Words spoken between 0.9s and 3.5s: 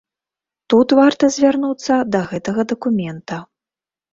варта звярнуцца да гэтага дакумента.